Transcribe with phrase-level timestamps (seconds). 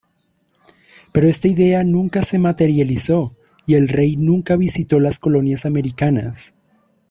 [1.11, 3.35] Pero esta idea nunca se materializó
[3.67, 6.55] y el rey nunca visitó las colonias americanas.